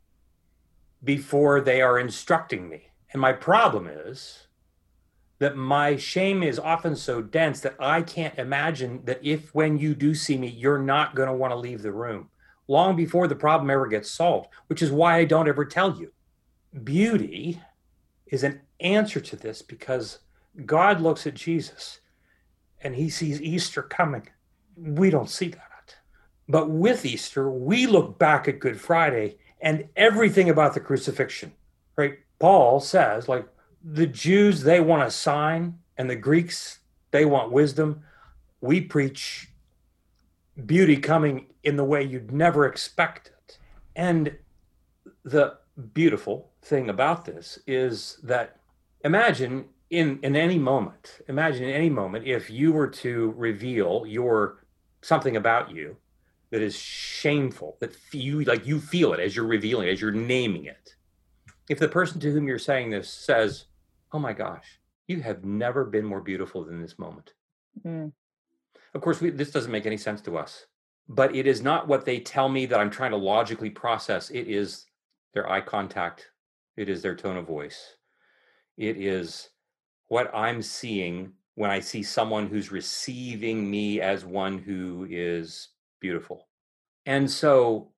[1.02, 2.88] before they are instructing me.
[3.12, 4.47] And my problem is
[5.38, 9.94] that my shame is often so dense that I can't imagine that if when you
[9.94, 12.28] do see me, you're not going to want to leave the room
[12.66, 16.12] long before the problem ever gets solved, which is why I don't ever tell you.
[16.84, 17.60] Beauty
[18.26, 20.18] is an answer to this because
[20.66, 22.00] God looks at Jesus
[22.82, 24.28] and he sees Easter coming.
[24.76, 25.62] We don't see that.
[26.48, 31.52] But with Easter, we look back at Good Friday and everything about the crucifixion,
[31.96, 32.18] right?
[32.38, 33.46] Paul says, like,
[33.82, 38.02] the Jews, they want a sign, and the Greeks, they want wisdom.
[38.60, 39.48] We preach
[40.66, 43.58] beauty coming in the way you'd never expect it.
[43.94, 44.36] And
[45.24, 45.58] the
[45.94, 48.56] beautiful thing about this is that
[49.04, 54.64] imagine in, in any moment, imagine in any moment if you were to reveal your
[55.00, 55.96] something about you
[56.50, 60.64] that is shameful, that you like you feel it as you're revealing, as you're naming
[60.64, 60.94] it.
[61.68, 63.66] If the person to whom you're saying this says,
[64.12, 67.32] oh my gosh, you have never been more beautiful than this moment.
[67.84, 68.12] Mm.
[68.94, 70.66] Of course, we, this doesn't make any sense to us,
[71.08, 74.30] but it is not what they tell me that I'm trying to logically process.
[74.30, 74.86] It is
[75.34, 76.30] their eye contact,
[76.76, 77.96] it is their tone of voice,
[78.76, 79.50] it is
[80.08, 85.68] what I'm seeing when I see someone who's receiving me as one who is
[86.00, 86.48] beautiful.
[87.04, 87.90] And so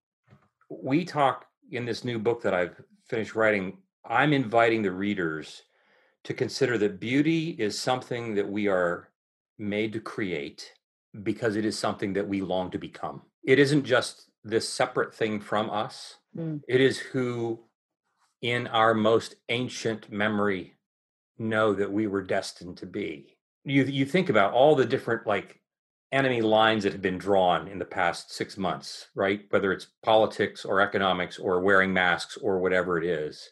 [0.70, 2.80] we talk in this new book that I've
[3.11, 3.77] finished writing.
[4.09, 5.62] I'm inviting the readers
[6.25, 9.09] to consider that beauty is something that we are
[9.59, 10.73] made to create
[11.23, 13.23] because it is something that we long to become.
[13.44, 16.62] It isn't just this separate thing from us, mm.
[16.68, 17.61] it is who
[18.40, 20.75] in our most ancient memory
[21.38, 23.37] know that we were destined to be.
[23.64, 25.60] You you think about all the different like
[26.12, 29.42] enemy lines that have been drawn in the past 6 months, right?
[29.51, 33.51] Whether it's politics or economics or wearing masks or whatever it is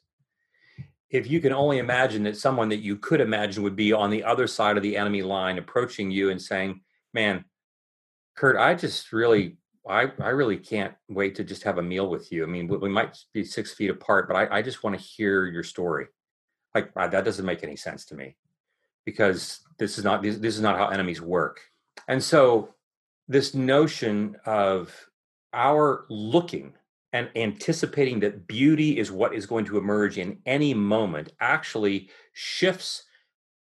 [1.10, 4.24] if you can only imagine that someone that you could imagine would be on the
[4.24, 6.80] other side of the enemy line approaching you and saying,
[7.14, 7.44] Man,
[8.36, 9.56] Curt, I just really
[9.88, 12.42] I, I really can't wait to just have a meal with you.
[12.42, 15.46] I mean, we might be six feet apart, but I, I just want to hear
[15.46, 16.08] your story.
[16.74, 18.36] Like that doesn't make any sense to me
[19.06, 21.60] because this is not this, this is not how enemies work.
[22.06, 22.74] And so
[23.26, 24.94] this notion of
[25.52, 26.74] our looking
[27.12, 33.04] and anticipating that beauty is what is going to emerge in any moment actually shifts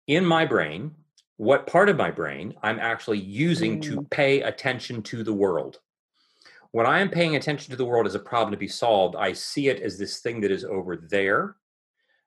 [0.06, 0.94] in my brain
[1.36, 3.82] what part of my brain I'm actually using mm.
[3.84, 5.80] to pay attention to the world.
[6.72, 9.32] When I am paying attention to the world as a problem to be solved, I
[9.32, 11.56] see it as this thing that is over there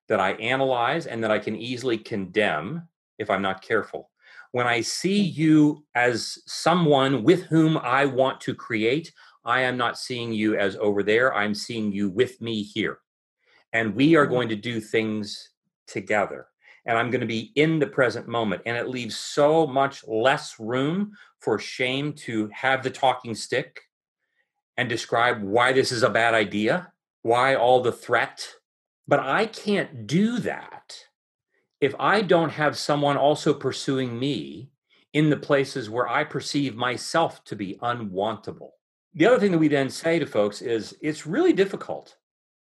[0.07, 4.09] that I analyze and that I can easily condemn if I'm not careful.
[4.51, 5.35] When I see mm.
[5.35, 9.13] you as someone with whom I want to create,
[9.45, 11.33] I am not seeing you as over there.
[11.33, 12.99] I'm seeing you with me here.
[13.73, 14.33] And we are mm-hmm.
[14.33, 15.49] going to do things
[15.87, 16.47] together.
[16.85, 18.63] And I'm going to be in the present moment.
[18.65, 23.81] And it leaves so much less room for shame to have the talking stick
[24.77, 28.47] and describe why this is a bad idea, why all the threat.
[29.07, 30.95] But I can't do that
[31.81, 34.69] if I don't have someone also pursuing me
[35.13, 38.71] in the places where I perceive myself to be unwantable.
[39.13, 42.15] the other thing that we then say to folks is it's really difficult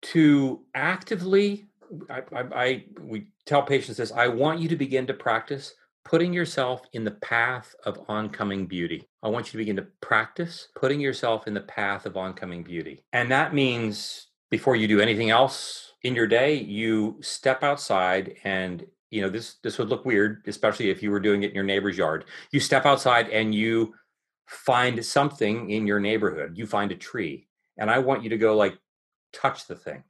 [0.02, 1.66] to actively
[2.10, 5.74] I, I, I, we tell patients this i want you to begin to practice
[6.04, 10.68] putting yourself in the path of oncoming beauty i want you to begin to practice
[10.76, 15.30] putting yourself in the path of oncoming beauty and that means before you do anything
[15.30, 20.42] else in your day you step outside and you know this this would look weird
[20.46, 22.24] especially if you were doing it in your neighbor's yard.
[22.50, 23.94] You step outside and you
[24.46, 26.56] find something in your neighborhood.
[26.56, 27.46] You find a tree
[27.78, 28.76] and i want you to go like
[29.32, 30.02] touch the thing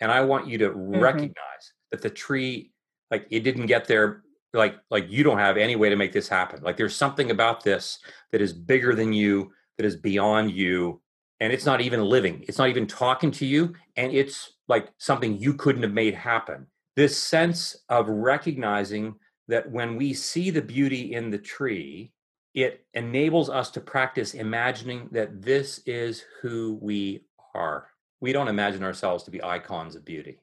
[0.00, 0.98] and i want you to mm-hmm.
[0.98, 2.72] recognize that the tree
[3.10, 6.28] like it didn't get there like like you don't have any way to make this
[6.28, 6.62] happen.
[6.62, 8.00] Like there's something about this
[8.32, 11.00] that is bigger than you that is beyond you
[11.40, 12.44] and it's not even living.
[12.48, 16.66] It's not even talking to you and it's like something you couldn't have made happen
[17.00, 19.14] this sense of recognizing
[19.48, 22.12] that when we see the beauty in the tree
[22.52, 27.86] it enables us to practice imagining that this is who we are
[28.20, 30.38] we don't imagine ourselves to be icons of beauty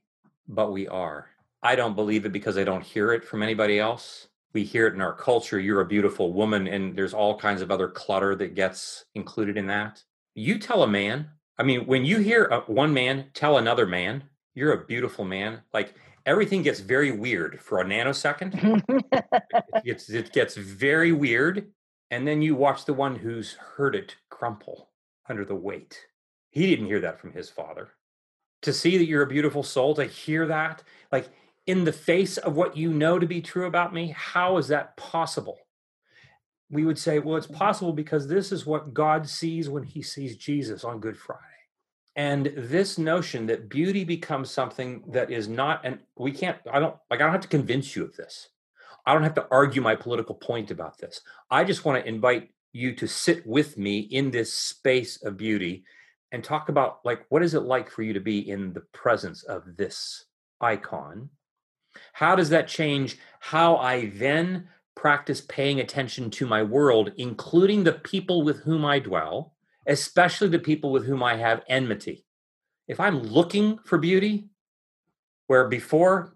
[0.48, 1.28] but we are
[1.62, 4.28] I don't believe it because I don't hear it from anybody else.
[4.54, 5.60] We hear it in our culture.
[5.60, 9.67] You're a beautiful woman, and there's all kinds of other clutter that gets included in
[9.67, 10.04] that.
[10.36, 14.74] You tell a man, I mean, when you hear one man tell another man, you're
[14.74, 15.96] a beautiful man, like
[16.28, 18.84] everything gets very weird for a nanosecond.
[19.12, 21.72] it, gets, it gets very weird.
[22.12, 24.90] And then you watch the one who's heard it crumple
[25.28, 26.00] under the weight.
[26.50, 27.90] He didn't hear that from his father.
[28.63, 31.30] To see that you're a beautiful soul, to hear that, like
[31.66, 34.98] in the face of what you know to be true about me, how is that
[34.98, 35.60] possible?
[36.70, 37.58] We would say, well, it's mm-hmm.
[37.58, 41.44] possible because this is what God sees when he sees Jesus on Good Friday.
[42.17, 46.95] And this notion that beauty becomes something that is not, and we can't, I don't,
[47.10, 48.49] like, I don't have to convince you of this.
[49.06, 51.21] I don't have to argue my political point about this.
[51.49, 55.86] I just want to invite you to sit with me in this space of beauty
[56.34, 59.43] and talk about, like, what is it like for you to be in the presence
[59.43, 60.25] of this
[60.60, 61.30] icon
[62.13, 67.93] how does that change how I then practice paying attention to my world, including the
[67.93, 69.53] people with whom I dwell,
[69.88, 72.26] especially the people with whom I have enmity?
[72.88, 74.50] If I'm looking for beauty,
[75.47, 76.36] where before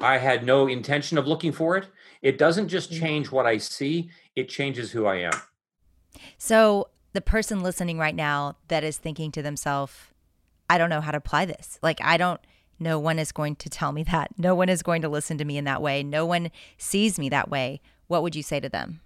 [0.00, 1.86] I had no intention of looking for it,
[2.22, 3.00] it doesn't just mm-hmm.
[3.00, 5.32] change what I see, it changes who I am.
[6.38, 9.94] So, the person listening right now that is thinking to themselves,
[10.68, 11.78] I don't know how to apply this.
[11.82, 12.40] Like, I don't
[12.80, 14.30] no one is going to tell me that.
[14.38, 16.02] No one is going to listen to me in that way.
[16.02, 17.82] No one sees me that way.
[18.08, 19.02] What would you say to them?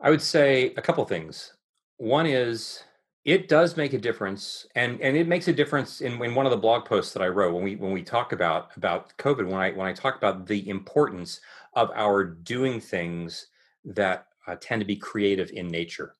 [0.00, 1.52] I would say a couple things.
[1.96, 2.84] One is
[3.28, 6.50] it does make a difference and and it makes a difference in, in one of
[6.50, 9.60] the blog posts that I wrote when we when we talk about about COVID when
[9.60, 11.42] I when I talk about the importance
[11.74, 13.48] of our doing things
[13.84, 16.14] that uh, tend to be creative in nature.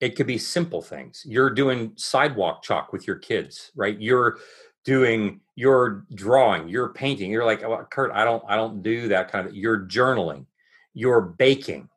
[0.00, 1.24] It could be simple things.
[1.26, 4.00] You're doing sidewalk chalk with your kids, right?
[4.00, 4.38] You're
[4.84, 7.28] doing your drawing, your painting.
[7.28, 9.56] You're like, oh, Curt, I don't, I don't do that kind of.
[9.56, 10.46] You're journaling,
[10.94, 11.88] you're baking.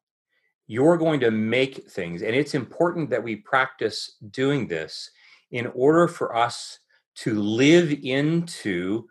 [0.72, 5.10] You're going to make things, and it's important that we practice doing this
[5.50, 6.78] in order for us
[7.16, 9.08] to live into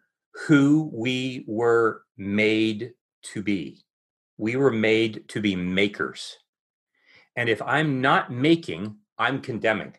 [0.46, 2.92] who we were made
[3.22, 3.82] to be.
[4.36, 6.36] We were made to be makers.
[7.34, 9.94] And if I'm not making, I'm condemning.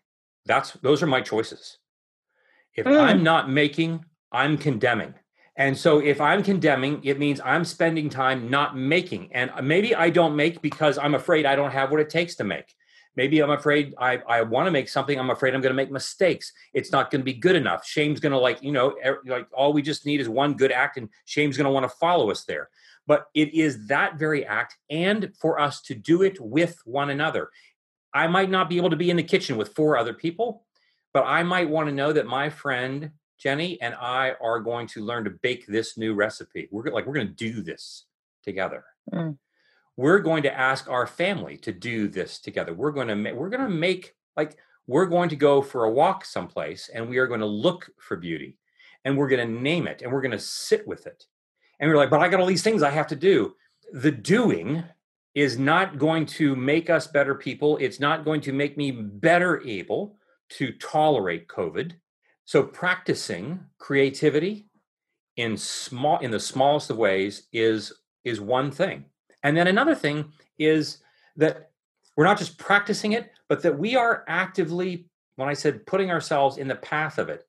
[0.45, 1.77] That's those are my choices.
[2.73, 2.97] If mm.
[2.97, 5.13] I'm not making, I'm condemning.
[5.59, 9.33] And so if I'm condemning, it means I'm spending time not making.
[9.33, 12.45] And maybe I don't make because I'm afraid I don't have what it takes to
[12.45, 12.73] make.
[13.17, 15.19] Maybe I'm afraid I, I want to make something.
[15.19, 16.53] I'm afraid I'm going to make mistakes.
[16.73, 17.85] It's not going to be good enough.
[17.85, 20.71] Shame's going to like, you know, er, like all we just need is one good
[20.71, 22.69] act and shame's going to want to follow us there.
[23.05, 27.49] But it is that very act and for us to do it with one another.
[28.13, 30.63] I might not be able to be in the kitchen with four other people,
[31.13, 35.03] but I might want to know that my friend Jenny and I are going to
[35.03, 36.67] learn to bake this new recipe.
[36.71, 38.05] We're like we're going to do this
[38.43, 38.83] together.
[39.11, 39.37] Mm.
[39.95, 42.73] We're going to ask our family to do this together.
[42.73, 45.91] We're going to ma- we're going to make like we're going to go for a
[45.91, 48.57] walk someplace and we are going to look for beauty
[49.05, 51.25] and we're going to name it and we're going to sit with it.
[51.79, 53.55] And we're like, but I got all these things I have to do.
[53.93, 54.83] The doing
[55.35, 57.77] is not going to make us better people.
[57.77, 60.17] It's not going to make me better able
[60.49, 61.93] to tolerate COVID.
[62.49, 64.65] So practicing creativity
[65.35, 67.93] in small in the smallest of ways is
[68.23, 69.05] is one thing.
[69.43, 70.97] And then another thing is
[71.35, 71.69] that
[72.17, 76.57] we're not just practicing it, but that we are actively, when I said putting ourselves
[76.57, 77.45] in the path of it,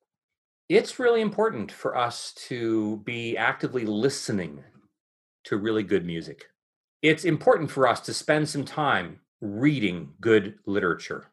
[0.68, 4.62] it's really important for us to be actively listening
[5.44, 6.44] to really good music.
[7.00, 11.30] It's important for us to spend some time reading good literature.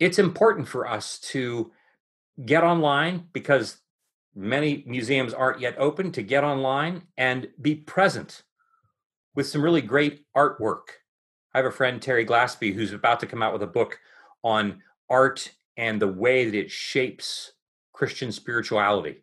[0.00, 1.70] it's important for us to
[2.44, 3.78] get online because
[4.34, 8.42] many museums aren't yet open to get online and be present
[9.34, 10.88] with some really great artwork.
[11.52, 13.98] I have a friend, Terry Glaspey, who's about to come out with a book
[14.42, 17.52] on art and the way that it shapes
[17.92, 19.22] Christian spirituality.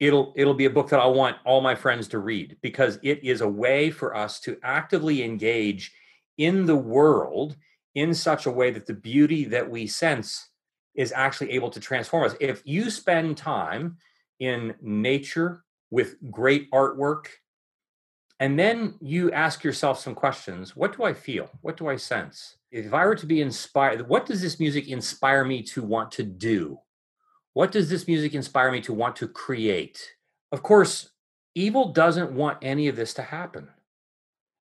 [0.00, 3.22] It'll it'll be a book that I want all my friends to read because it
[3.22, 5.92] is a way for us to actively engage
[6.38, 7.56] in the world
[7.94, 10.48] in such a way that the beauty that we sense
[10.94, 12.34] is actually able to transform us.
[12.40, 13.96] If you spend time
[14.40, 17.26] in nature with great artwork,
[18.40, 21.48] and then you ask yourself some questions what do I feel?
[21.60, 22.56] What do I sense?
[22.70, 26.24] If I were to be inspired, what does this music inspire me to want to
[26.24, 26.78] do?
[27.52, 30.14] What does this music inspire me to want to create?
[30.50, 31.10] Of course,
[31.54, 33.68] evil doesn't want any of this to happen.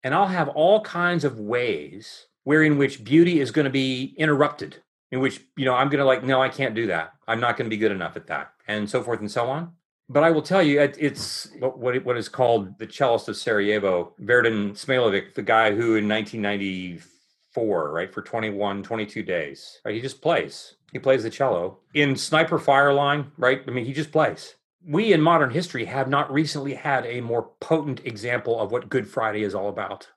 [0.03, 4.82] And I'll have all kinds of ways wherein which beauty is going to be interrupted
[5.12, 7.14] in which you know i'm going to like no i can't do that.
[7.28, 9.74] I'm not going to be good enough at that and so forth and so on.
[10.07, 14.72] But i will tell you it's what, what is called the cellist of sarajevo Vedran
[14.72, 20.76] Smailović the guy who in 1994 right for 21 22 days right, he just plays.
[20.91, 21.78] He plays the cello.
[21.93, 24.55] In sniper fireline right i mean he just plays.
[24.86, 29.07] We in modern history have not recently had a more potent example of what good
[29.07, 30.07] friday is all about.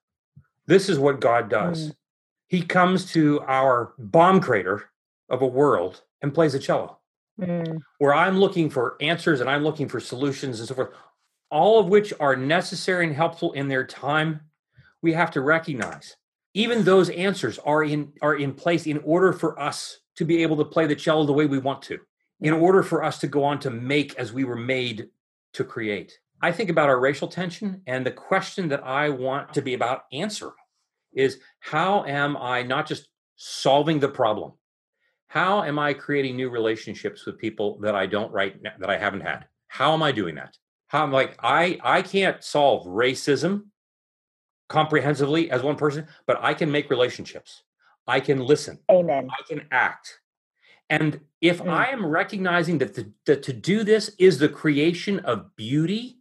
[0.67, 1.89] This is what god does.
[1.89, 1.97] Mm
[2.53, 4.91] he comes to our bomb crater
[5.31, 6.99] of a world and plays a cello.
[7.41, 7.81] Mm.
[7.97, 10.91] where i'm looking for answers and i'm looking for solutions and so forth
[11.51, 14.43] all of which are necessary and helpful in their time
[15.01, 16.15] we have to recognize
[16.53, 20.59] even those answers are in are in place in order for us to be able
[20.59, 21.99] to play the cello the way we want to
[22.43, 25.09] in order for us to go on to make as we were made
[25.55, 26.19] to create.
[26.43, 30.05] I think about our racial tension and the question that i want to be about
[30.13, 30.53] answering
[31.13, 34.53] is how am I not just solving the problem?
[35.29, 38.99] How am I creating new relationships with people that I don't right now, that I
[38.99, 39.47] haven't had?
[39.69, 40.57] How am I doing that?
[40.89, 43.65] How I'm like I I can't solve racism
[44.69, 47.63] comprehensively as one person, but I can make relationships.
[48.07, 48.79] I can listen.
[48.91, 49.29] Amen.
[49.31, 50.21] I can act.
[50.91, 51.71] And if mm.
[51.71, 56.19] I am recognizing that, the, that to do this is the creation of beauty,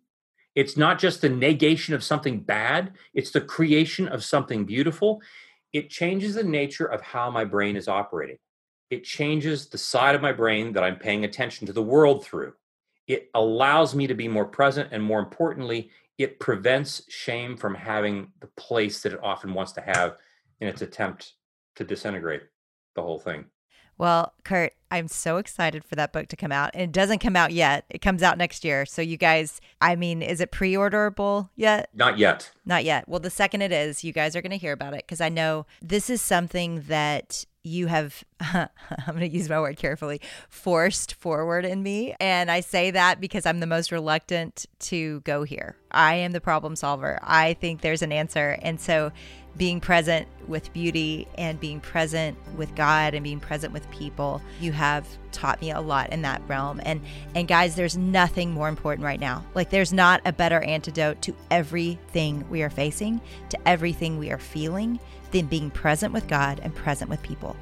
[0.55, 5.21] it's not just the negation of something bad, it's the creation of something beautiful.
[5.71, 8.37] It changes the nature of how my brain is operating.
[8.89, 12.53] It changes the side of my brain that I'm paying attention to the world through.
[13.07, 18.31] It allows me to be more present, and more importantly, it prevents shame from having
[18.41, 20.17] the place that it often wants to have
[20.59, 21.33] in its attempt
[21.77, 22.43] to disintegrate
[22.95, 23.45] the whole thing.
[23.97, 26.71] Well, Curt, I'm so excited for that book to come out.
[26.73, 27.85] And it doesn't come out yet.
[27.89, 28.85] It comes out next year.
[28.85, 31.89] So you guys, I mean, is it pre-orderable yet?
[31.93, 32.51] Not yet.
[32.65, 33.07] Not yet.
[33.07, 35.29] Well, the second it is, you guys are going to hear about it because I
[35.29, 38.69] know this is something that you have I'm
[39.07, 40.19] going to use my word carefully
[40.49, 45.43] forced forward in me and I say that because I'm the most reluctant to go
[45.43, 45.75] here.
[45.91, 47.19] I am the problem solver.
[47.21, 49.11] I think there's an answer and so
[49.57, 54.41] being present with beauty and being present with God and being present with people.
[54.59, 56.81] You have taught me a lot in that realm.
[56.83, 57.01] And
[57.35, 59.43] and guys, there's nothing more important right now.
[59.53, 64.37] Like there's not a better antidote to everything we are facing, to everything we are
[64.37, 64.99] feeling
[65.31, 67.55] than being present with God and present with people.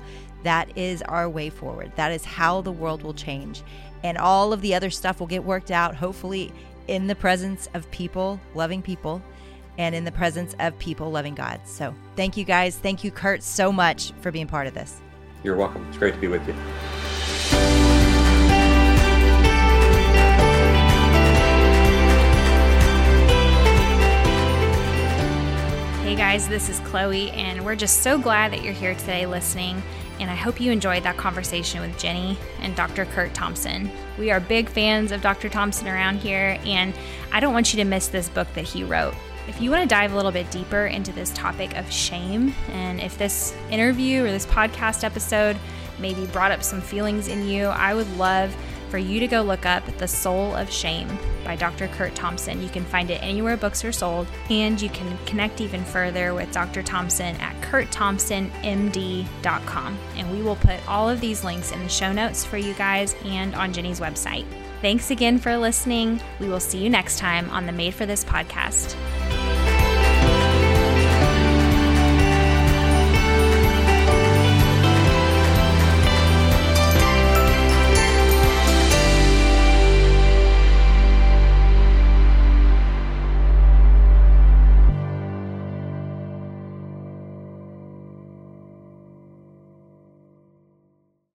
[0.43, 1.91] That is our way forward.
[1.95, 3.61] That is how the world will change.
[4.03, 6.53] And all of the other stuff will get worked out hopefully
[6.87, 9.21] in the presence of people, loving people
[9.79, 11.61] and in the presence of people loving God.
[11.63, 12.77] So thank you guys.
[12.77, 15.01] Thank you, Curt, so much for being part of this.
[15.41, 15.87] You're welcome.
[15.87, 16.53] It's great to be with you.
[26.03, 29.81] Hey guys, this is Chloe, and we're just so glad that you're here today listening.
[30.19, 33.05] And I hope you enjoyed that conversation with Jenny and Dr.
[33.05, 33.89] Curt Thompson.
[34.17, 35.47] We are big fans of Dr.
[35.47, 36.93] Thompson around here, and
[37.31, 39.13] I don't want you to miss this book that he wrote.
[39.49, 43.01] If you want to dive a little bit deeper into this topic of shame, and
[43.01, 45.57] if this interview or this podcast episode
[45.97, 48.55] maybe brought up some feelings in you, I would love
[48.89, 51.07] for you to go look up The Soul of Shame
[51.43, 51.87] by Dr.
[51.87, 52.61] Curt Thompson.
[52.61, 56.51] You can find it anywhere books are sold, and you can connect even further with
[56.51, 56.83] Dr.
[56.83, 59.97] Thompson at curtthompsonmd.com.
[60.15, 63.15] And we will put all of these links in the show notes for you guys
[63.25, 64.45] and on Jenny's website.
[64.81, 66.21] Thanks again for listening.
[66.39, 68.95] We will see you next time on the Made for This podcast.